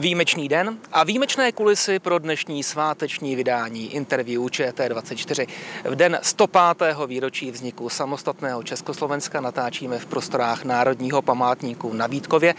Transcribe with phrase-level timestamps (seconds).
[0.00, 5.46] Výjimečný den a výjimečné kulisy pro dnešní sváteční vydání interview ČT24.
[5.84, 6.96] V den 105.
[7.06, 12.54] výročí vzniku samostatného Československa natáčíme v prostorách Národního památníku na Vítkově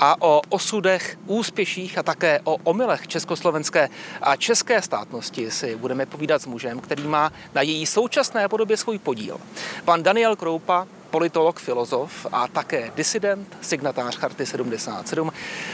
[0.00, 3.88] a o osudech, úspěších a také o omylech československé
[4.22, 8.98] a české státnosti si budeme povídat s mužem, který má na její současné podobě svůj
[8.98, 9.40] podíl.
[9.84, 15.32] Pan Daniel Kroupa politolog, filozof a také disident, signatář Charty 77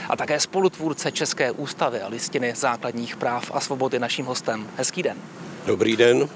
[0.09, 4.71] a také spolutvůrce České ústavy a listiny základních práv a svobody naším hostem.
[4.77, 5.17] Hezký den.
[5.67, 6.29] Dobrý den.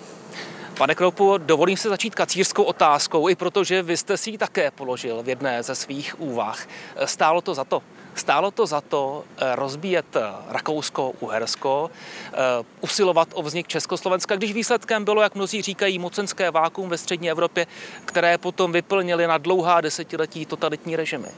[0.78, 5.22] Pane Kroupu, dovolím se začít kacířskou otázkou, i protože vy jste si ji také položil
[5.22, 6.66] v jedné ze svých úvah.
[7.04, 7.82] Stálo to za to?
[8.18, 12.36] Stálo to za to eh, rozbíjet eh, Rakousko, Uhersko, eh,
[12.80, 17.66] usilovat o vznik Československa, když výsledkem bylo, jak mnozí říkají, mocenské vákum ve střední Evropě,
[18.04, 21.28] které potom vyplnili na dlouhá desetiletí totalitní režimy.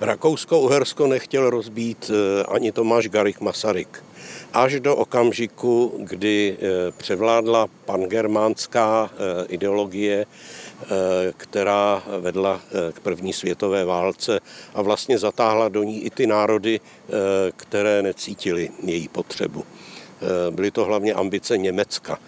[0.00, 2.10] Rakousko-Uhersko nechtěl rozbít
[2.48, 4.04] ani Tomáš Garich Masaryk.
[4.52, 6.58] Až do okamžiku, kdy
[6.96, 9.10] převládla pangermánská
[9.48, 10.26] ideologie,
[11.36, 14.40] která vedla eh, k první světové válce
[14.74, 17.12] a vlastně zatáhla do ní i ty národy, eh,
[17.56, 19.64] které necítili její potřebu.
[20.50, 22.18] Byly to hlavně ambice Německa,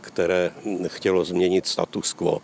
[0.00, 0.52] které
[0.86, 2.42] chtělo změnit status quo.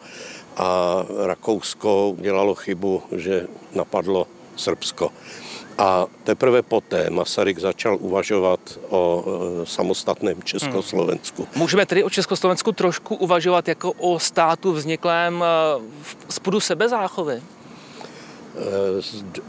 [0.57, 5.13] A Rakousko udělalo chybu, že napadlo Srbsko.
[5.79, 9.25] A teprve poté Masaryk začal uvažovat o
[9.63, 11.43] e, samostatném Československu.
[11.43, 11.63] Hmm.
[11.63, 15.45] Můžeme tedy o Československu trošku uvažovat jako o státu vzniklém
[16.29, 17.43] z pudu sebezáchovy?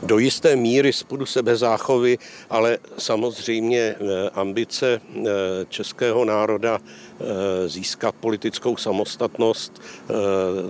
[0.04, 2.18] Do jisté míry z pudu sebezáchovy,
[2.50, 3.96] ale samozřejmě e,
[4.30, 5.02] ambice
[5.70, 6.80] českého národa
[7.68, 9.82] získat politickou samostatnost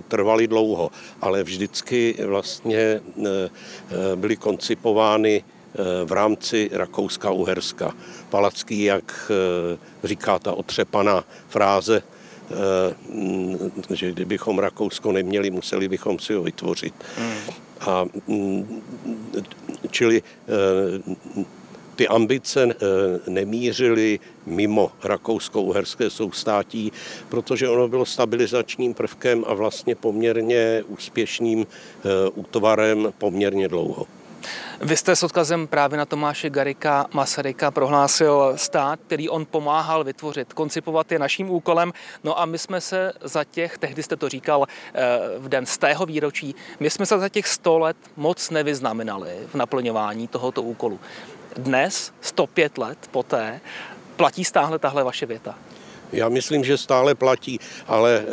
[0.08, 3.00] trvaly dlouho, ale vždycky vlastně
[4.14, 5.44] byly koncipovány
[6.04, 7.94] v rámci Rakouska-Uherska.
[8.30, 9.32] Palacký, jak
[10.04, 12.02] říká ta otřepaná fráze,
[13.90, 16.94] že kdybychom Rakousko neměli, museli bychom si ho vytvořit.
[17.16, 17.67] Hmm.
[17.80, 18.04] A,
[19.90, 20.22] čili
[21.96, 22.68] ty ambice
[23.28, 26.92] nemířily mimo rakousko-uherské soustátí,
[27.28, 31.66] protože ono bylo stabilizačním prvkem a vlastně poměrně úspěšným
[32.34, 34.06] útvarem poměrně dlouho.
[34.80, 40.52] Vy jste s odkazem právě na Tomáše Garika Masaryka prohlásil stát, který on pomáhal vytvořit,
[40.52, 41.92] koncipovat je naším úkolem.
[42.24, 45.78] No a my jsme se za těch, tehdy jste to říkal eh, v den z
[45.78, 51.00] tého výročí, my jsme se za těch 100 let moc nevyznamenali v naplňování tohoto úkolu.
[51.56, 53.60] Dnes, 105 let poté,
[54.16, 55.54] platí stále tahle vaše věta?
[56.12, 58.26] Já myslím, že stále platí, ale eh,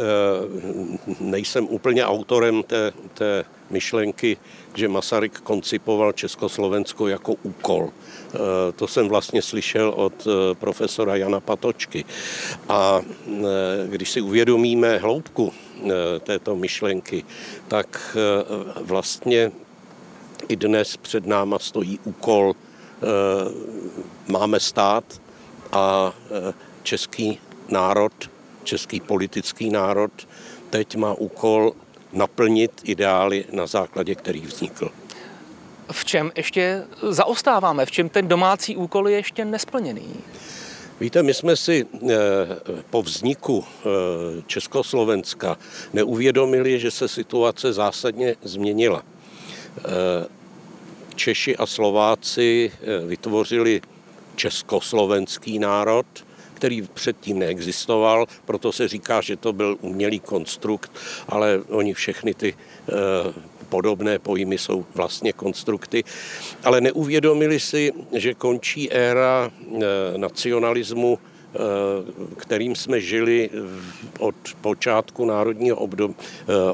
[1.20, 4.38] nejsem úplně autorem té, té myšlenky,
[4.76, 7.90] že Masaryk koncipoval Československo jako úkol.
[7.90, 8.38] Eh,
[8.76, 12.06] to jsem vlastně slyšel od eh, profesora Jana Patočky.
[12.70, 13.02] A
[13.88, 15.54] když si uvědomíme hloubku
[16.24, 17.24] této myšlenky,
[17.68, 18.18] tak
[18.82, 19.52] vlastně
[20.48, 22.56] i dnes před náma stojí úkol,
[24.28, 25.22] máme stát
[25.72, 26.14] a
[26.84, 28.14] český národ,
[28.64, 30.12] český politický národ,
[30.70, 31.74] teď má úkol
[32.14, 34.92] naplnit ideály, na základě kterých vznikl.
[35.92, 37.86] V čem ještě zaostáváme?
[37.86, 40.08] V čem ten domácí úkol je ještě nesplněný?
[41.00, 42.16] Víte, my jsme si eh,
[42.90, 43.90] po vzniku eh,
[44.48, 45.58] Československa
[45.94, 49.04] neuvědomili, že se situace zásadně změnila.
[49.78, 49.82] Eh,
[51.16, 52.72] Češi a Slováci
[53.08, 53.82] vytvořili
[54.36, 56.06] československý národ,
[56.56, 60.92] který předtím neexistoval, proto se říká, že to byl umělý konstrukt,
[61.28, 62.94] ale oni všechny ty eh,
[63.70, 66.04] podobné pojmy jsou vlastně konstrukty,
[66.64, 69.80] ale neuvědomili si, že končí éra eh,
[70.18, 71.58] nacionalismu, eh,
[72.38, 73.50] kterým jsme žili
[74.20, 76.12] od počátku národního obdob,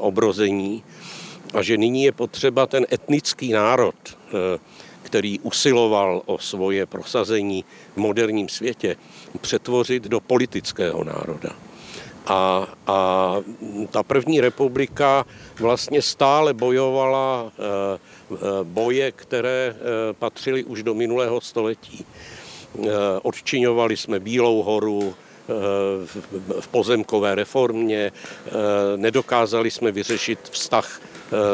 [0.00, 0.84] obrození
[1.54, 3.94] a že nyní je potřeba ten etnický národ,
[5.12, 7.64] který usiloval o svoje prosazení
[7.94, 8.96] v moderním světě,
[9.40, 11.52] přetvořit do politického národa.
[12.26, 13.36] A, a
[13.90, 15.26] ta první republika
[15.60, 17.60] vlastně stále bojovala eh,
[18.32, 22.04] eh, boje, které eh, patřily už do minulého století.
[23.22, 25.14] Odčiňovali jsme Bílou horu,
[26.60, 28.12] v pozemkové reformě,
[28.96, 31.00] nedokázali jsme vyřešit vztah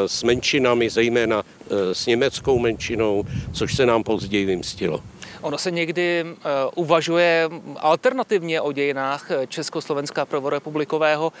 [0.07, 5.03] s menšinami, zejména eh, s německou menšinou, což se nám později vymstilo.
[5.41, 6.35] Ono se někdy uh,
[6.75, 11.33] uvažuje alternativně o dějinách Československa prvorepublikového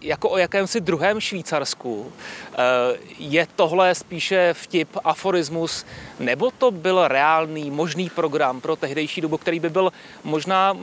[0.00, 2.12] jako o jakémsi druhém Švýcarsku.
[2.54, 5.86] Uh, je tohle spíše vtip, aforismus,
[6.20, 9.92] nebo to byl reálný, možný program pro tehdejší dobu, který by byl
[10.24, 10.80] možná, uh,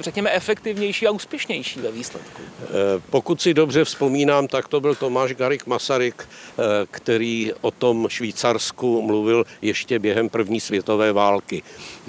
[0.00, 2.42] řekněme, efektivnější a úspěšnější ve výsledku?
[3.10, 6.28] Pokud si dobře vzpomínám, tak to byl Tomáš Garik Masaryk,
[6.90, 11.62] který o tom Švýcarsku mluvil ještě během první světové války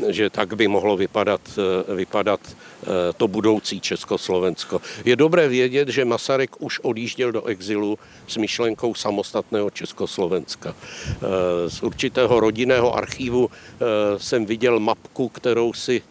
[0.09, 2.55] že tak by mohlo vypadat, eh, vypadat eh,
[3.18, 4.81] to budoucí Československo.
[5.06, 10.75] Je dobré vědět, že Masaryk už odjížděl do exilu s myšlenkou samostatného Československa.
[10.75, 13.50] Eh, z určitého rodinného archívu
[14.18, 16.01] jsem viděl mapku, kterou si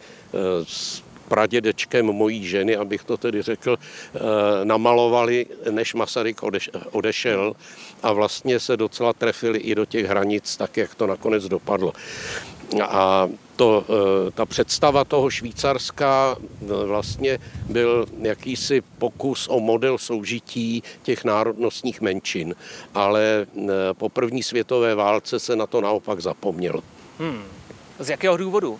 [0.63, 3.79] s pradědečkem mojí ženy, abych to tedy řekl,
[4.63, 6.41] namalovali, než Masaryk
[6.91, 7.53] odešel
[8.03, 11.93] a vlastně se docela trefili i do těch hranic, tak jak to nakonec dopadlo.
[12.79, 17.39] A to, eh, ta představa toho Švýcarska eh, vlastně
[17.69, 22.55] byl jakýsi pokus o model soužití těch národnostních menšin,
[22.93, 26.83] ale eh, po první světové válce se na to naopak zapomněl.
[27.19, 27.43] Hmm.
[27.99, 28.79] Z jakého důvodu?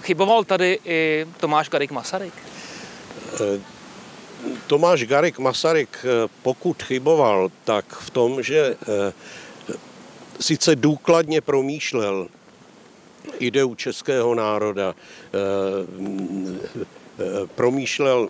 [0.00, 2.34] Chyboval tady i Tomáš Garik Masaryk?
[4.66, 6.06] Tomáš Garik Masaryk,
[6.42, 8.76] pokud chyboval, tak v tom, že
[10.40, 12.28] sice důkladně promýšlel
[13.38, 15.38] ideu českého národa, eh,
[17.18, 18.28] eh, promýšlel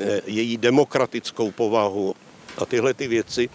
[0.00, 2.14] eh, její demokratickou povahu
[2.58, 3.48] a tyhle ty věci,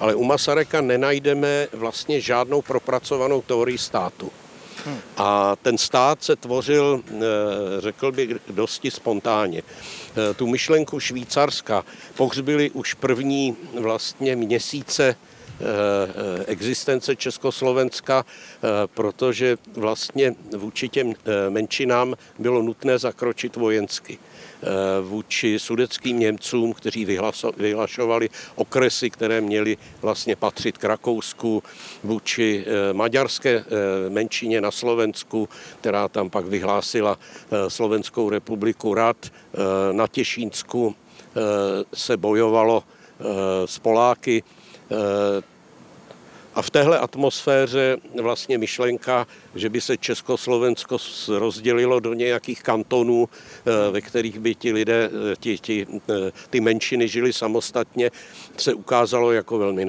[0.00, 4.32] ale u Masaryka nenajdeme vlastně žádnou propracovanou teorii státu.
[4.84, 4.98] Hmm.
[5.16, 7.02] A ten stát se tvořil,
[7.78, 9.62] řekl bych, dosti spontánně.
[10.36, 11.84] Tu myšlenku Švýcarska
[12.16, 15.16] pohřbili už první vlastně měsíce
[16.46, 24.18] existence Československa, eh, protože vlastně vůči těm eh, menšinám bylo nutné zakročit vojensky
[25.02, 27.04] vůči sudeckým Němcům, kteří
[27.56, 31.62] vyhlašovali okresy, které měly vlastně patřit k Rakousku,
[32.04, 33.64] vůči maďarské
[34.08, 35.48] menšině na Slovensku,
[35.80, 37.18] která tam pak vyhlásila
[37.68, 39.16] Slovenskou republiku Rad.
[39.92, 40.94] Na Těšínsku
[41.94, 42.84] se bojovalo
[43.66, 44.65] s Poláky, Eh,
[46.54, 50.98] a v téhle atmosféře vlastně myšlenka, že by se Československo
[51.28, 55.86] rozdělilo do nějakých kantonů, eh, ve kterých by ti lidé, eh, ti, ti,
[56.50, 58.10] ty menšiny žili samostatně,
[58.56, 59.86] se ukázalo jako velmi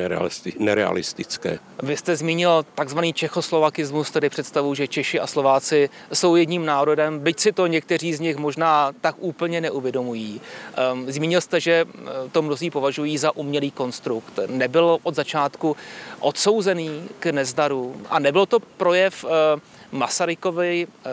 [0.60, 1.60] nerealistické.
[1.84, 7.40] Vy jste zmínil takzvaný čechoslovakismus, tedy představu, že Češi a Slováci jsou jedním národem, byť
[7.40, 10.42] si to někteří z nich možná tak úplně neuvědomují.
[10.76, 11.86] Ehm, zmínil jste, že
[12.32, 14.40] to mnozí považují za umělý konstrukt.
[14.48, 15.76] Nebyl od začátku
[16.20, 19.57] odsouzený k nezdaru a nebyl to projev eh,
[19.92, 21.10] Masarykovy eh,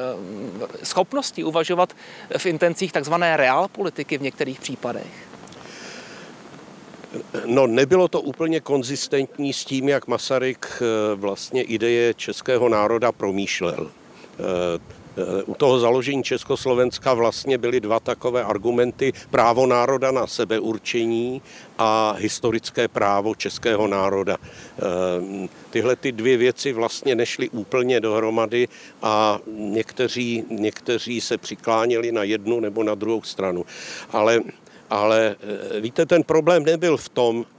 [0.83, 1.93] schopnosti uvažovat
[2.39, 5.29] v intencích takzvané realpolitiky v některých případech?
[7.47, 13.91] No, nebylo to úplně konzistentní s tím, jak Masaryk eh, vlastně ideje českého národa promýšlel.
[15.47, 19.13] U toho založení Československa vlastně byly dva takové argumenty.
[19.31, 21.43] Právo národa na sebeurčení
[21.79, 24.37] a historické právo českého národa.
[24.37, 28.69] Ehm, tyhle ty dvě věci vlastně nešly úplně dohromady
[29.03, 33.65] a někteří, někteří se přikláněli na jednu nebo na druhou stranu.
[34.11, 34.41] Ale
[34.91, 35.37] ale
[35.77, 37.54] eh, víte, ten problém nebyl v tom, eh,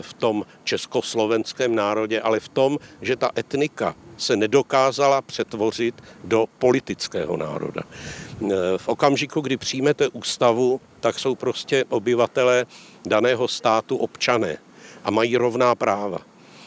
[0.00, 5.94] v tom československém národě, ale v tom, že ta etnika se nedokázala přetvořit
[6.24, 7.82] do politického národa.
[7.86, 12.66] Eh, v okamžiku, kdy přijmete ústavu, tak jsou prostě obyvatelé
[13.06, 14.58] daného státu občané
[15.04, 16.18] a mají rovná práva.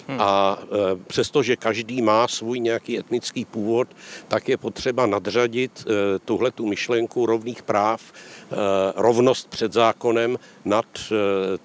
[0.09, 0.21] Hmm.
[0.21, 3.87] A e, přestože každý má svůj nějaký etnický původ,
[4.27, 8.55] tak je potřeba nadřadit e, tuhle tu myšlenku rovných práv, e,
[8.95, 10.85] rovnost před zákonem nad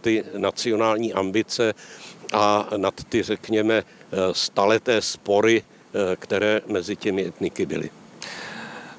[0.01, 1.75] ty nacionální ambice
[2.33, 3.83] a nad ty, řekněme,
[4.33, 5.63] staleté spory,
[6.17, 7.91] které mezi těmi etniky byly.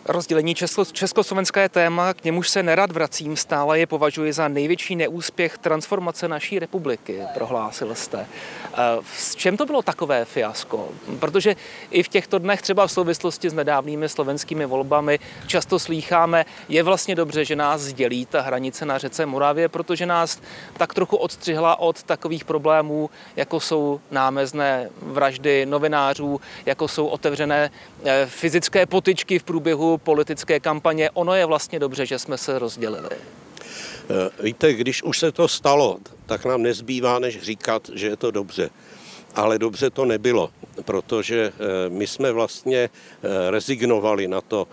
[0.07, 4.95] Rozdělení Česko, Československa je téma, k němuž se nerad vracím, stále je považuji za největší
[4.95, 8.27] neúspěch transformace naší republiky, prohlásil jste.
[9.13, 10.89] S čem to bylo takové fiasko?
[11.19, 11.55] Protože
[11.91, 17.15] i v těchto dnech, třeba v souvislosti s nedávnými slovenskými volbami, často slýcháme, je vlastně
[17.15, 20.41] dobře, že nás dělí ta hranice na řece Moravě, protože nás
[20.77, 27.71] tak trochu odstřihla od takových problémů, jako jsou námezné vraždy novinářů, jako jsou otevřené
[28.05, 31.09] eh, fyzické potyčky v průběhu politické kampaně.
[31.09, 33.09] Ono je vlastně dobře, že jsme se rozdělili.
[33.11, 38.31] Eh, víte, když už se to stalo, tak nám nezbývá, než říkat, že je to
[38.31, 38.69] dobře.
[39.35, 40.49] ale dobře to nebylo,
[40.85, 41.53] protože
[41.89, 42.89] my jsme vlastně
[43.49, 44.67] rezignovali na to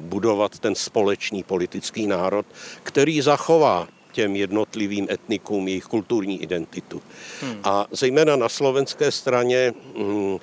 [0.00, 2.46] budovat ten společný politický národ,
[2.82, 7.02] který zachová těm jednotlivým etnikům jejich kulturní identitu.
[7.40, 7.60] Hmm.
[7.64, 10.38] A zejména na slovenské straně hm,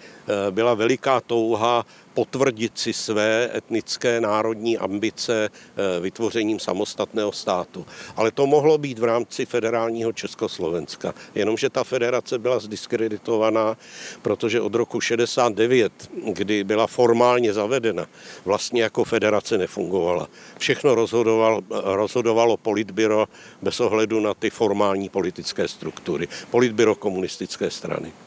[0.51, 1.85] byla veliká touha
[2.17, 7.85] potvrdit si své etnické národní ambice eh, vytvořením samostatného státu.
[8.15, 11.13] Ale to mohlo být v rámci federálního Československa.
[11.35, 13.77] Jenomže ta federace byla zdiskreditovaná,
[14.21, 15.93] protože od roku 69,
[16.33, 18.07] kdy byla formálně zavedena,
[18.45, 20.27] vlastně jako federace nefungovala.
[20.57, 23.27] Všechno rozhodoval, rozhodovalo politbyro
[23.61, 26.27] bez ohledu na ty formální politické struktury.
[26.49, 28.26] Politbyro komunistické strany.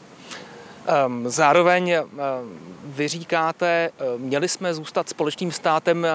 [0.87, 2.09] Ehm, zároveň ehm,
[2.83, 6.07] vy říkáte, ehm, měli jsme zůstat společným státem.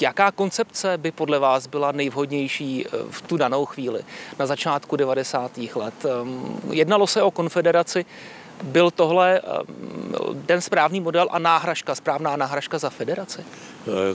[0.00, 4.02] Jaká koncepce by podle vás byla nejvhodnější v tu danou chvíli,
[4.38, 5.76] na začátku 90.
[5.76, 5.94] let?
[6.70, 8.04] Jednalo se o konfederaci,
[8.62, 9.40] byl tohle
[10.46, 13.44] ten správný model a náhražka, správná náhražka za federaci?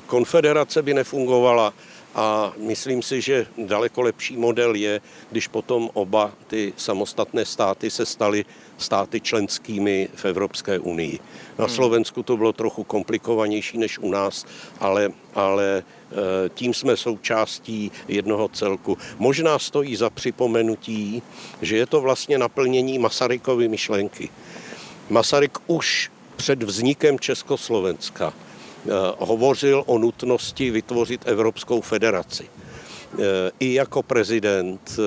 [0.08, 1.74] Konfederace by nefungovala
[2.16, 8.06] a myslím si, že daleko lepší model je, když potom oba ty samostatné státy se
[8.06, 8.46] staly
[8.78, 11.20] státy členskými v Evropské unii.
[11.60, 11.76] Na hmm.
[11.76, 14.46] Slovensku to bylo trochu komplikovanější než u nás,
[14.80, 16.16] ale, ale eh,
[16.50, 18.98] tím jsme součástí jednoho celku.
[19.18, 21.22] Možná stojí za připomenutí,
[21.62, 24.30] že je to vlastně naplnění Masarykovy myšlenky.
[25.10, 28.90] Masaryk už před vznikem Československa eh,
[29.20, 32.50] hovořil o nutnosti vytvořit Evropskou federaci.
[33.20, 35.00] Eh, I jako prezident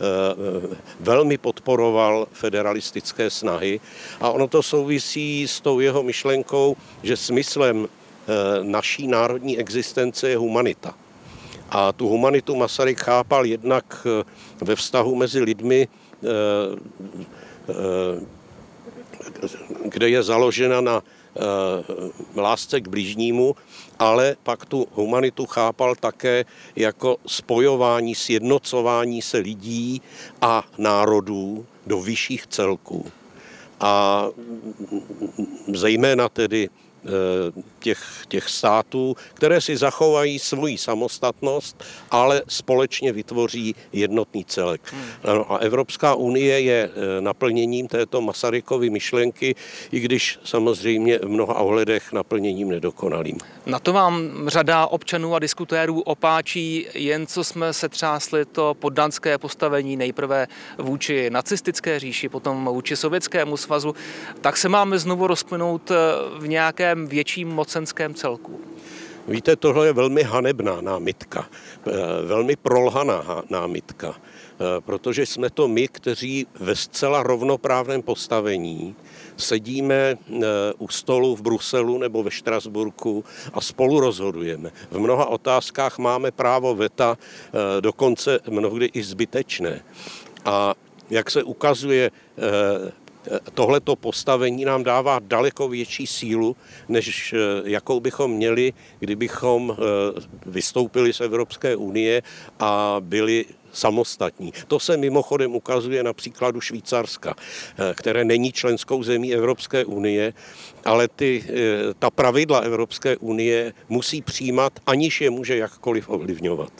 [0.00, 3.80] Eh, velmi podporoval federalistické snahy
[4.20, 10.36] a ono to souvisí s tou jeho myšlenkou, že smyslem eh, naší národní existence je
[10.36, 10.94] humanita.
[11.70, 14.24] A tu humanitu Masaryk chápal jednak eh,
[14.64, 15.88] ve vztahu mezi lidmi,
[19.84, 21.02] kde je založena na
[22.36, 23.54] lásce k blížnímu
[23.98, 26.44] ale pak tu humanitu chápal také
[26.76, 30.02] jako spojování, sjednocování se lidí
[30.40, 33.06] a národů do vyšších celků.
[33.80, 34.24] A
[35.74, 36.68] zejména tedy
[37.78, 44.80] těch, těch států, které si zachovají svoji samostatnost, ale společně vytvoří jednotný celek.
[44.92, 45.42] Hmm.
[45.48, 49.54] A Evropská unie je eh, naplněním této Masarykovy myšlenky,
[49.92, 53.38] i když samozřejmě v mnoha ohledech naplněním nedokonalým.
[53.66, 59.38] Na to vám řada občanů a diskutérů opáčí, jen co jsme se třásli to poddanské
[59.38, 60.46] postavení nejprve
[60.78, 63.94] vůči nacistické říši, potom vůči Sovětskému svazu,
[64.40, 65.94] tak se máme znovu rozplynout eh,
[66.38, 68.60] v nějakém nějakém větším mocenském celku?
[69.28, 71.48] Víte, tohle je velmi hanebná námitka,
[71.86, 71.92] eh,
[72.26, 78.96] velmi prolhaná námitka, eh, protože jsme to my, kteří ve zcela rovnoprávném postavení
[79.36, 80.44] sedíme eh,
[80.78, 84.72] u stolu v Bruselu nebo ve Štrasburku a spolu rozhodujeme.
[84.90, 87.18] V mnoha otázkách máme právo veta,
[87.80, 89.84] dokonce mnohdy i zbytečné.
[90.44, 90.74] A
[91.10, 92.10] jak se ukazuje,
[93.54, 96.56] tohleto postavení nám dává daleko větší sílu,
[96.88, 102.22] než eh, jakou bychom měli, kdybychom eh, vystoupili z Evropské unie
[102.60, 104.52] a byli samostatní.
[104.68, 110.32] To se mimochodem ukazuje na příkladu Švýcarska, eh, které není členskou zemí Evropské unie,
[110.84, 111.44] ale ty,
[111.98, 116.72] ta pravidla Evropské unie musí přijímat, aniž je může jakkoliv ovlivňovat.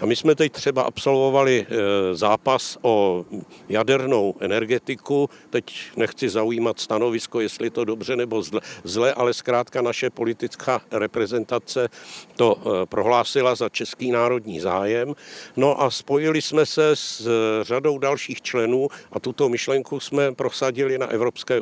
[0.00, 3.24] A my jsme teď třeba absolvovali e, zápas o
[3.68, 5.30] jadernou energetiku.
[5.50, 8.42] Teď nechci zaujímat stanovisko, jestli to dobře nebo
[8.84, 11.88] zle, ale zkrátka naše politická reprezentace
[12.36, 15.14] to prohlásila za český národní zájem.
[15.56, 20.98] No a spojili jsme se s e, řadou dalších členů a tuto myšlenku jsme prosadili
[20.98, 21.60] na evropské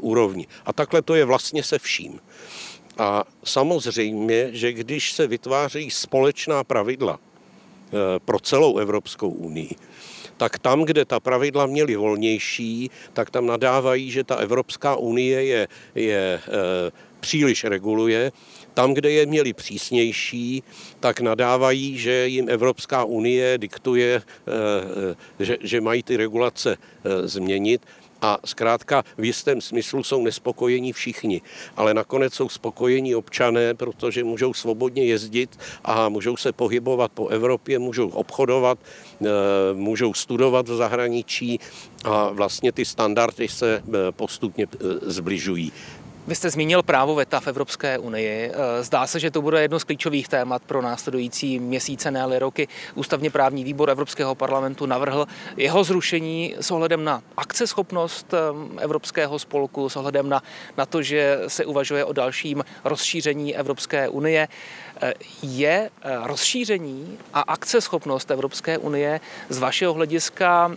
[0.00, 0.46] úrovni.
[0.66, 2.20] A takhle to je vlastně se vším.
[2.98, 7.18] A samozřejmě, že když se vytvářejí společná pravidla
[7.88, 9.74] Eh, pro celou Evropskou unii,
[10.36, 15.68] tak tam, kde ta pravidla měly volnější, tak tam nadávají, že ta Evropská unie je,
[15.94, 16.90] je eh,
[17.20, 18.32] příliš reguluje.
[18.74, 20.62] Tam, kde je měli přísnější,
[21.00, 26.76] tak nadávají, že jim Evropská unie diktuje, eh, že, že mají ty regulace
[27.24, 27.80] změnit
[28.22, 31.40] a zkrátka v jistém smyslu jsou nespokojení všichni,
[31.76, 37.78] ale nakonec jsou spokojení občané, protože můžou svobodně jezdit a můžou se pohybovat po Evropě,
[37.78, 38.78] můžou obchodovat,
[39.22, 39.26] eh,
[39.74, 41.60] můžou studovat v zahraničí
[42.04, 45.72] a vlastně ty standardy se eh, postupně eh, zbližují.
[46.28, 48.52] Vy jste zmínil právo VETA v Evropské unii.
[48.52, 52.68] Eh, zdá se, že to bude jedno z klíčových témat pro následující měsíce, ne roky.
[52.94, 58.38] Ústavně právní výbor Evropského parlamentu navrhl jeho zrušení s ohledem na akceschopnost eh,
[58.82, 60.42] Evropského spolku, s ohledem na,
[60.76, 64.48] na to, že se uvažuje o dalším rozšíření Evropské unie.
[65.02, 65.90] Eh, je
[66.22, 70.72] rozšíření a akceschopnost Evropské unie z vašeho hlediska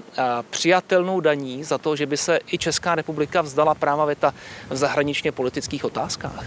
[0.50, 4.34] přijatelnou daní za to, že by se i Česká republika vzdala práva VETA
[4.70, 6.46] v zahraničně politických otázkách?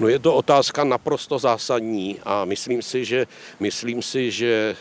[0.00, 3.26] No je to otázka naprosto zásadní a myslím si, že,
[3.60, 4.78] myslím si, že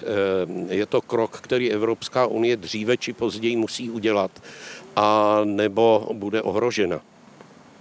[0.69, 4.31] eh, je to krok, který Evropská unie dříve či později musí udělat
[4.95, 7.01] a nebo bude ohrožena.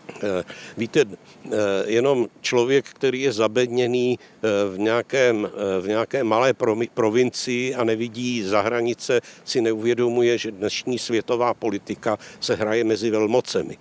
[0.08, 0.44] Eh,
[0.76, 1.50] víte, eh,
[1.86, 5.48] jenom člověk, který je zabedněný v, nějakém,
[5.80, 6.56] v nějaké malé
[6.94, 13.76] provincii a nevidí za hranice, si neuvědomuje, že dnešní světová politika se hraje mezi velmocemi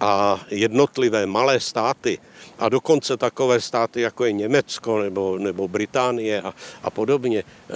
[0.00, 2.18] a jednotlivé malé státy
[2.58, 7.74] a dokonce takové státy, jako je Německo nebo, nebo Británie a, a podobně, eh,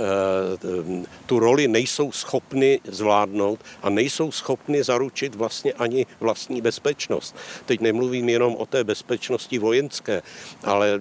[1.26, 7.37] tu roli nejsou schopny zvládnout a nejsou schopny zaručit vlastně ani vlastní bezpečnost.
[7.66, 10.23] Teď nemluvím jenom o té bezpečnosti vojenské,
[10.64, 11.00] ale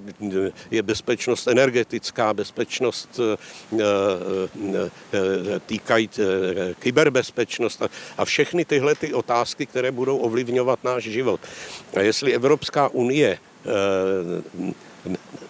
[0.71, 3.37] je bezpečnost energetická, bezpečnost eh,
[3.81, 6.09] eh, týkají
[6.79, 7.81] kyberbezpečnost
[8.17, 11.39] a všechny tyhle ty otázky, které budou ovlivňovat náš život.
[11.95, 13.37] A jestli Evropská unie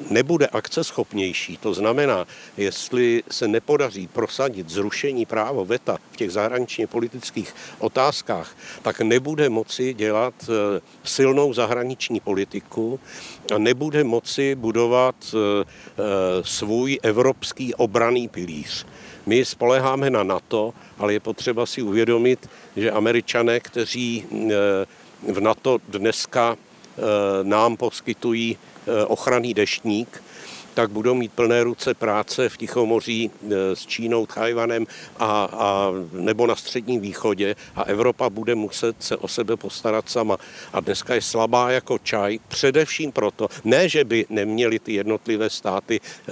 [0.10, 2.26] nebude akceschopnější, to znamená,
[2.58, 9.94] jestli se nepodaří prosadit zrušení právo VETA v těch zahraničně politických otázkách, tak nebude moci
[9.94, 13.00] dělat eh, silnou zahraniční politiku
[13.56, 15.66] a nebude moci budovat eh,
[16.42, 18.86] svůj evropský obraný pilíř.
[19.26, 24.26] My spoleháme na NATO, ale je potřeba si uvědomit, že američané, kteří
[25.34, 26.75] v NATO dneska Eh,
[27.44, 30.24] nám poskytují eh, ochranný deštník,
[30.74, 34.88] tak budou mít plné ruce práce v Tichomoří eh, s Čínou, Tajvanem
[35.20, 40.38] a, a nebo na Středním východě a Evropa bude muset se o sebe postarat sama.
[40.74, 46.00] A dneska je slabá jako čaj, především proto, ne, že by neměli ty jednotlivé státy
[46.00, 46.32] e,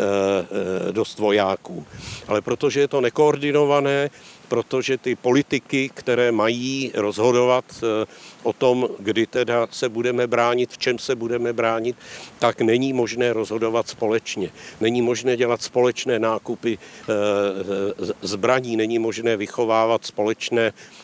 [0.90, 1.86] e, dost vojáků,
[2.28, 4.10] ale protože je to nekoordinované,
[4.54, 8.06] protože ty politiky, které mají rozhodovat eh,
[8.44, 11.96] o tom, kdy teda se budeme bránit, v čem se budeme bránit,
[12.40, 14.50] tak není možné rozhodovat společně.
[14.82, 17.06] Není možné dělat společné nákupy eh,
[18.22, 21.03] zbraní, není možné vychovávat společné eh,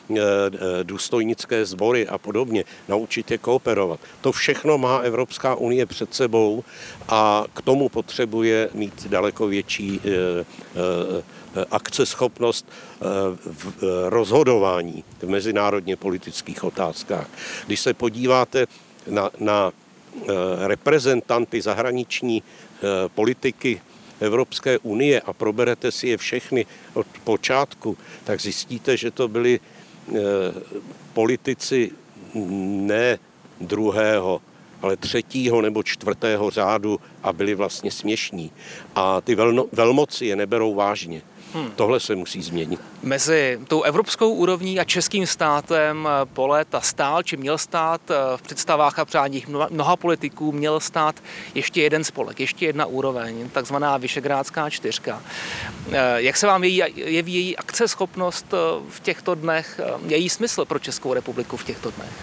[0.84, 4.00] důstojnické sbory a podobně, naučit je kooperovat.
[4.22, 6.64] To všechno má Evropská unie před sebou
[7.08, 10.02] a k tomu potřebuje mít daleko větší
[11.56, 13.06] Eh, akceschopnost eh,
[13.46, 17.28] v eh, rozhodování v mezinárodně politických otázkách.
[17.66, 18.66] Když se podíváte
[19.08, 19.72] na, na
[20.66, 22.44] reprezentanty zahraniční
[23.16, 23.82] politiky
[24.20, 29.60] Evropské unie a proberete si je všechny od počátku, tak zjistíte, že to byli
[31.14, 31.92] politici
[32.86, 33.20] ne
[33.62, 34.42] druhého,
[34.82, 38.52] ale třetího nebo čtvrtého řádu a byli vlastně směšní.
[38.96, 39.36] A ty
[39.72, 41.22] velmoci je neberou vážně.
[41.54, 41.72] Hmm.
[41.76, 42.80] Tohle se musí změnit.
[43.04, 48.16] Mezi tou evropskou úrovní a českým státem eh, po léta stál, či měl stát eh,
[48.36, 51.16] v představách a přáních mnoha politiků, měl stát
[51.56, 55.24] ještě jeden spolek, ještě jedna úroveň, takzvaná Vyšegrádská čtyřka.
[55.92, 58.54] Eh, jak se vám jeví, jeví její akceschopnost
[58.90, 62.14] v těchto dnech, její smysl pro Českou republiku v těchto dnech?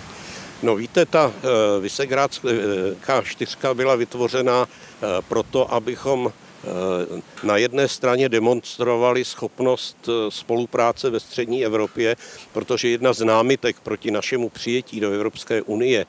[0.63, 1.33] No víte, ta
[1.81, 4.69] Vysegrádská čtyřka byla vytvořena
[5.29, 6.33] proto, abychom
[7.43, 12.17] na jedné straně demonstrovali schopnost eh, spolupráce ve střední Evropě,
[12.53, 16.07] protože jedna z námitek proti našemu přijetí do Evropské unie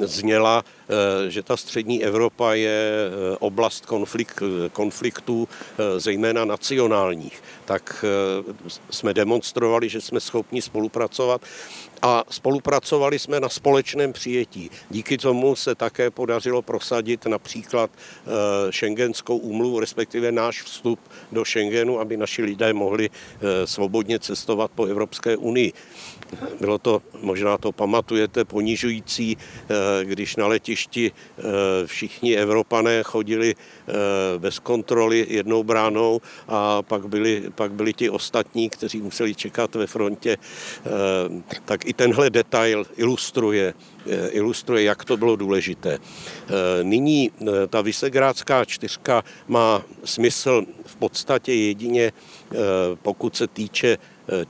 [0.00, 5.48] zněla, eh, že ta střední Evropa je eh, oblast konflikt, konfliktů,
[5.96, 7.42] zejména nacionálních.
[7.64, 8.04] Tak
[8.90, 11.42] jsme demonstrovali, že jsme schopni spolupracovat
[12.02, 14.70] a spolupracovali jsme na společném přijetí.
[14.90, 17.90] Díky tomu se také podařilo prosadit například
[18.70, 21.00] šengenskou úmluvu, respektive náš vstup
[21.32, 23.10] do Schengenu, aby naši lidé mohli
[23.64, 25.72] svobodně cestovat po Evropské unii.
[26.60, 31.42] Bylo to, možná to pamatujete, ponižující, eh, když na letišti eh,
[31.86, 33.92] všichni Evropané chodili eh,
[34.38, 39.86] bez kontroly jednou bránou a pak byli, pak byli ti ostatní, kteří museli čekat ve
[39.86, 40.36] frontě.
[41.64, 43.74] Tak i tenhle detail ilustruje,
[44.30, 45.98] ilustruje, jak to bylo důležité.
[46.82, 47.30] Nyní
[47.68, 52.12] ta Vysegrádská čtyřka má smysl v podstatě jedině,
[53.02, 53.98] pokud se týče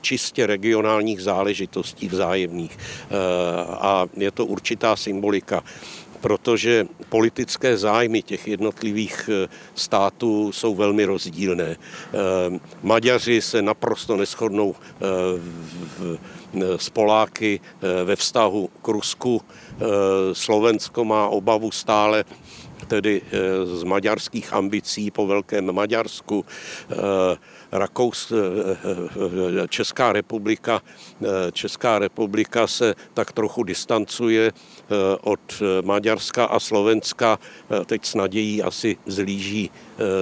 [0.01, 2.77] čistě regionálních záležitostí vzájemných.
[2.77, 3.15] Eh,
[3.67, 5.63] a je to určitá symbolika.
[6.21, 11.75] protože politické zájmy těch jednotlivých eh, států jsou velmi rozdílné.
[12.83, 14.75] Maďaři se naprosto neschodnou
[16.77, 17.59] s Poláky
[18.03, 19.41] ve vztahu k Rusku.
[20.33, 22.23] Slovensko má obavu stále
[22.87, 23.21] tedy
[23.63, 26.45] z maďarských ambicí po Velkém Maďarsku.
[27.71, 28.33] Rakous,
[29.69, 30.81] Česká republika,
[31.51, 34.51] Česká republika se tak trochu distancuje
[35.21, 37.39] od Maďarska a Slovenska.
[37.85, 39.71] Teď s nadějí asi zlíží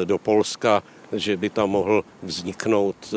[0.04, 3.14] do Polska, že by tam mohl vzniknout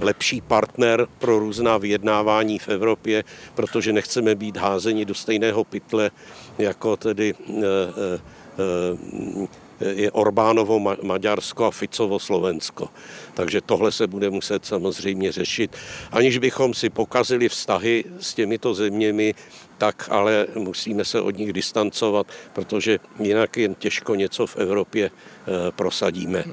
[0.00, 3.24] lepší partner pro různá vyjednávání v Evropě,
[3.54, 6.10] protože nechceme být házeni do stejného pytle
[6.58, 7.34] jako tedy
[9.80, 12.88] je Orbánovo Maďarsko a Ficovo Slovensko.
[13.34, 15.76] Takže tohle se bude muset samozřejmě řešit.
[16.12, 19.34] Aniž bychom si pokazili vztahy s těmito zeměmi,
[19.78, 25.50] tak ale musíme se od nich distancovat, protože jinak jen těžko něco v Evropě eh,
[25.70, 26.44] prosadíme.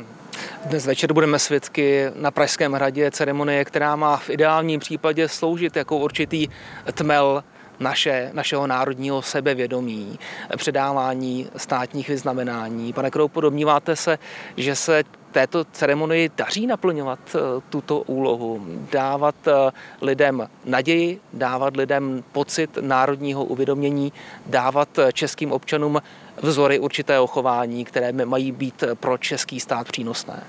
[0.66, 5.98] Dnes večer budeme svědky na Pražském hradě ceremonie, která má v ideálním případě sloužit jako
[5.98, 6.48] určitý
[6.94, 7.44] tmel
[7.84, 10.20] naše, našeho národního sebevědomí,
[10.58, 12.94] předávání státních vyznamenání.
[12.94, 14.20] Pane Kroupo, domníváte se,
[14.58, 22.24] že se této ceremonii daří naplňovat eh, tuto úlohu, dávat eh, lidem naději, dávat lidem
[22.32, 24.14] pocit národního uvědomění,
[24.46, 26.02] dávat eh, českým občanům
[26.42, 30.44] vzory určitého chování, které mají být pro český stát přínosné?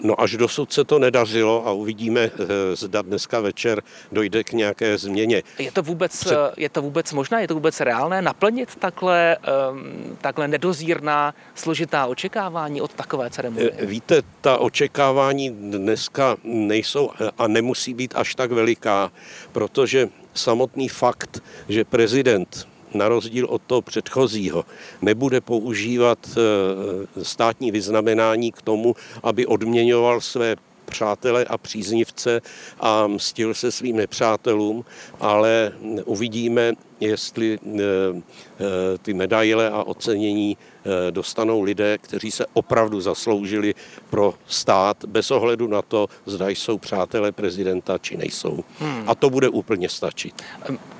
[0.00, 2.30] No až dosud se to nedařilo a uvidíme,
[2.74, 5.42] zda dneska večer dojde k nějaké změně.
[5.58, 6.38] Je to vůbec, Před...
[6.56, 12.80] je to vůbec možné, je to vůbec reálné naplnit takhle, ehm, takhle nedozírná, složitá očekávání
[12.80, 13.65] od takové ceremonie?
[13.80, 19.12] Víte, ta očekávání dneska nejsou a nemusí být až tak veliká,
[19.52, 24.64] protože samotný fakt, že prezident na rozdíl od toho předchozího,
[25.02, 32.40] nebude používat eh, státní vyznamenání k tomu, aby odměňoval své přátele a příznivce
[32.80, 34.84] a mstil se svým nepřátelům,
[35.20, 35.72] ale
[36.04, 43.74] uvidíme, jestli eh, eh, ty medaile a ocenění eh, dostanou lidé, kteří se opravdu zasloužili
[44.10, 48.64] pro stát, bez ohledu na to, zda jsou přátelé prezidenta či nejsou.
[48.78, 49.04] Hmm.
[49.06, 50.42] A to bude úplně stačit.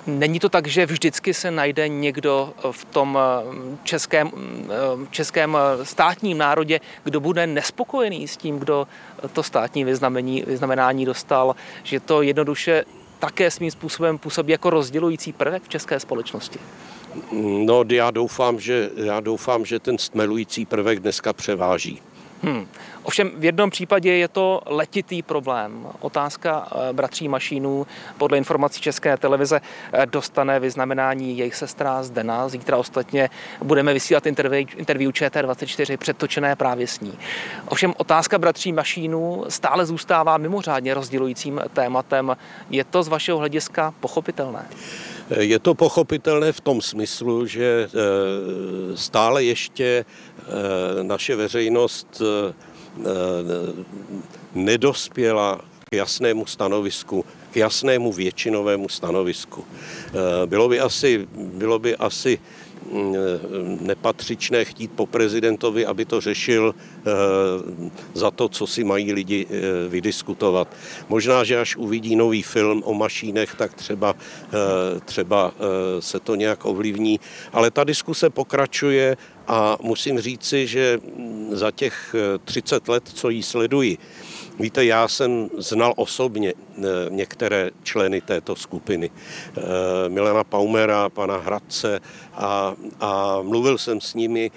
[0.06, 3.18] Není to tak, že vždycky se najde někdo v tom
[3.84, 4.30] českém,
[5.10, 8.88] českém státním národě, kdo bude nespokojený s tím, kdo
[9.32, 12.84] to státní vyznamenání, vyznamenání dostal, že to jednoduše
[13.18, 16.58] také svým způsobem působí jako rozdělující prvek v české společnosti?
[17.64, 22.02] No, já doufám, že, já doufám, že ten stmelující prvek dneska převáží.
[22.42, 22.66] Hmm.
[23.02, 25.86] Ovšem v jednom případě je to letitý problém.
[26.00, 27.86] Otázka eh, bratří Mašínů
[28.18, 29.60] podle informací České televize
[29.92, 32.48] eh, dostane vyznamenání jejich sestra Zdena.
[32.48, 33.30] Zítra ostatně
[33.62, 37.18] budeme vysílat interview, interview ČT24 předtočené právě s ní.
[37.68, 42.36] Ovšem otázka bratří Mašínů stále zůstává mimořádně rozdělujícím tématem.
[42.70, 44.66] Je to z vašeho hlediska pochopitelné?
[45.30, 50.04] Je to pochopitelné v tom smyslu, že eh, stále ještě
[51.02, 52.22] naše veřejnost
[54.54, 59.64] nedospěla k jasnému stanovisku, k jasnému většinovému stanovisku.
[60.46, 62.38] Bylo by asi, bylo by asi
[62.92, 63.14] mm,
[63.80, 67.10] nepatřičné chtít po prezidentovi, aby to řešil eh,
[68.14, 70.68] za to, co si mají lidi eh, vydiskutovat.
[71.08, 75.52] Možná, že až uvidí nový film o mašínech, tak třeba, eh, třeba
[76.00, 77.20] se to nějak ovlivní.
[77.52, 79.16] Ale ta diskuse pokračuje
[79.48, 80.98] a musím říci, že
[81.50, 83.98] za těch 30 eh, let, co ji sleduji,
[84.60, 89.10] víte, já jsem znal osobně eh, některé členy této skupiny.
[89.10, 89.62] Eh,
[90.08, 92.00] Milena Paumera, pana Hradce
[92.34, 94.50] a, a mluvil jsem s nimi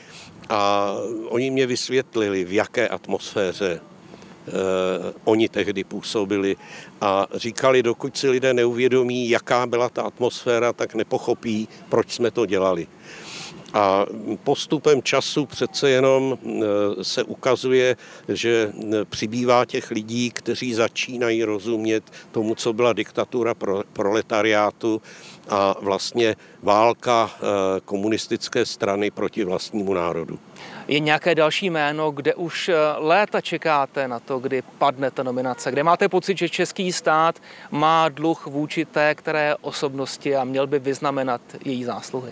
[0.50, 0.94] a
[1.30, 3.82] oni mě vysvětlili, v jaké atmosféře
[5.24, 6.56] oni tehdy působili
[7.02, 12.46] a říkali, dokud si lidé neuvědomí, jaká byla ta atmosféra, tak nepochopí, proč jsme to
[12.46, 12.88] dělali.
[13.74, 14.06] A
[14.44, 16.38] postupem času přece jenom
[17.00, 17.96] e, se ukazuje,
[18.28, 23.54] že e, přibývá těch lidí, kteří začínají rozumět tomu, co byla diktatura
[23.94, 25.02] proletariátu
[25.50, 27.40] a vlastně válka e,
[27.86, 30.40] komunistické strany proti vlastnímu národu.
[30.88, 35.72] Je nějaké další jméno, kde už léta čekáte na to, kdy padne ta nominace?
[35.72, 37.40] Kde máte pocit, že český stát
[37.72, 42.32] má dluh vůči té které osobnosti a měl by vyznamenat její zásluhy?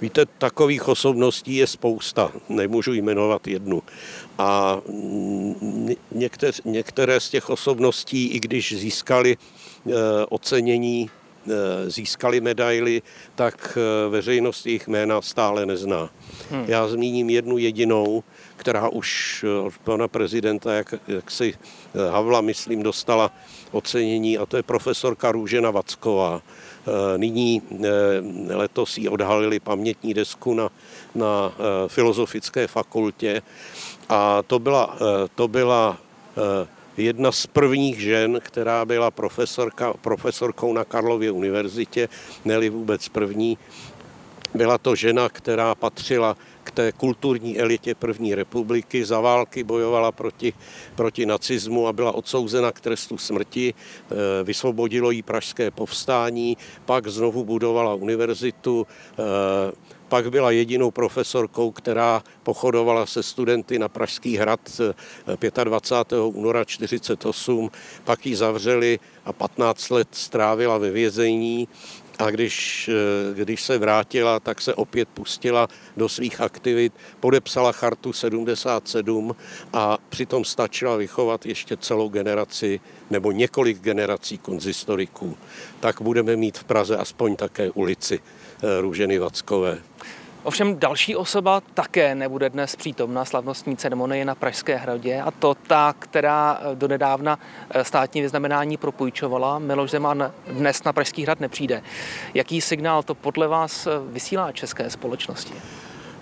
[0.00, 3.82] Víte, takových osobností je spousta, nemůžu jmenovat jednu.
[4.38, 4.80] A
[6.12, 9.92] některé, některé z těch osobností, i když získali eh,
[10.28, 11.10] ocenění
[11.86, 13.02] získali medaily,
[13.34, 16.10] tak veřejnost jejich jména stále nezná.
[16.50, 16.64] Hmm.
[16.68, 18.24] Já zmíním jednu jedinou,
[18.56, 21.54] která už od pana prezidenta, jak, jak si
[22.10, 23.32] Havla, myslím, dostala
[23.70, 26.42] ocenění, a to je profesorka Růžena Vacková.
[27.16, 27.62] Nyní
[28.50, 30.70] letos jí odhalili pamětní desku na,
[31.14, 31.52] na
[31.86, 33.42] filozofické fakultě
[34.08, 34.98] a to byla,
[35.34, 35.98] to byla
[36.96, 42.08] jedna z prvních žen, která byla profesorka, profesorkou na Karlově univerzitě,
[42.44, 43.58] neli vůbec první.
[44.54, 50.52] Byla to žena, která patřila k té kulturní elitě první republiky, za války bojovala proti,
[50.94, 53.74] proti nacismu a byla odsouzena k trestu smrti.
[53.74, 58.86] E, vysvobodilo jí pražské povstání, pak znovu budovala univerzitu,
[59.18, 64.60] e, pak byla jedinou profesorkou, která pochodovala se studenty na Pražský hrad
[65.64, 66.18] 25.
[66.18, 67.70] Eh, února 1948,
[68.04, 71.68] pak ji zavřeli a 15 let strávila ve vězení
[72.20, 78.12] a když, eh, když se vrátila, tak se opět pustila do svých aktivit, podepsala chartu
[78.12, 79.36] 77
[79.72, 82.80] a přitom stačila vychovat ještě celou generaci
[83.10, 85.36] nebo několik generací konzistoriků.
[85.80, 89.78] Tak budeme mít v Praze aspoň také ulici eh, Růženy Vackové.
[90.42, 95.94] Ovšem další osoba také nebude dnes přítomna slavnostní ceremonie na Pražské hradě a to ta,
[95.98, 97.38] která eh, donedávna
[97.70, 99.58] eh, státní vyznamenání propůjčovala.
[99.58, 101.82] Miloš Zeman dnes na Pražský hrad nepřijde.
[102.34, 105.54] Jaký signál to podle vás eh, vysílá české společnosti?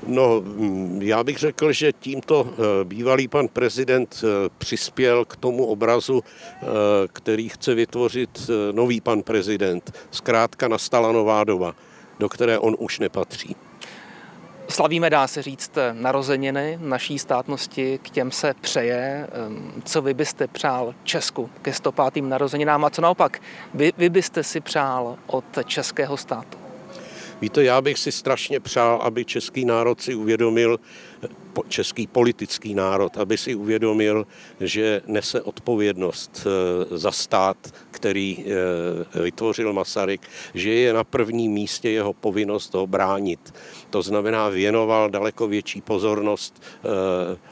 [0.06, 2.48] No, mm, já bych řekl, že tímto
[2.84, 4.24] bývalý pan prezident
[4.58, 6.24] přispěl k tomu obrazu,
[7.12, 9.92] který chce vytvořit nový pan prezident.
[10.10, 11.74] Zkrátka nastala nová doba,
[12.18, 13.56] do které on už nepatří.
[14.70, 19.28] Slavíme, dá se říct, narozeniny naší státnosti, k těm se přeje.
[19.84, 22.16] Co vy byste přál Česku ke 105.
[22.24, 23.42] narozeninám a co naopak
[23.74, 26.58] vy, vy byste si přál od českého státu?
[27.40, 30.80] Víte, já bych si strašně přál, aby český národ si uvědomil,
[31.68, 34.26] český politický národ, aby si uvědomil,
[34.60, 37.56] že nese odpovědnost eh, za stát,
[37.90, 40.22] který eh, vytvořil Masaryk,
[40.54, 43.54] že je na prvním místě jeho povinnost ho bránit.
[43.90, 46.88] To znamená, věnoval daleko větší pozornost eh,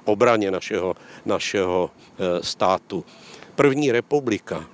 [0.04, 1.90] obraně našeho, našeho
[2.40, 3.04] státu.
[3.54, 4.64] První republika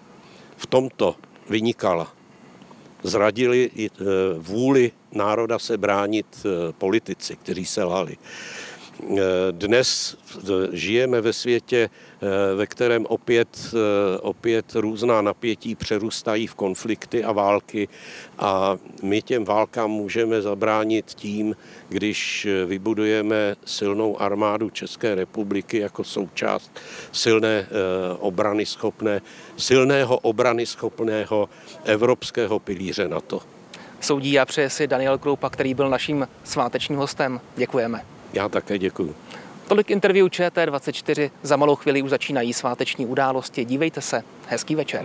[0.56, 1.16] v tomto
[1.50, 2.12] vynikala
[3.02, 3.70] zradili
[4.38, 6.46] vůli národa se bránit
[6.78, 8.16] politici, kteří se lhali.
[9.00, 9.16] Eh,
[9.50, 10.16] dnes
[10.72, 11.90] žijeme ve světě,
[12.22, 17.88] eh, ve kterém opět, eh, opět různá napětí přerůstají v konflikty a války
[18.38, 21.56] a my těm válkám můžeme zabránit tím,
[21.88, 26.70] když vybudujeme silnou armádu České republiky jako součást
[27.12, 27.66] silné
[28.18, 29.20] obrany schopné,
[29.56, 31.48] silného obrany schopného
[31.84, 33.40] evropského pilíře NATO.
[34.00, 37.40] Soudí a přeje si Daniel Kroupa, který byl naším svátečním hostem.
[37.56, 38.21] Děkujeme.
[38.32, 39.14] Já také děkuji.
[39.68, 41.30] Tolik interview ČT24.
[41.42, 43.64] Za malou chvíli už začínají sváteční události.
[43.64, 44.22] Dívejte se.
[44.48, 45.04] Hezký večer.